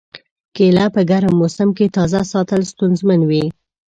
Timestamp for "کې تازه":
1.77-2.21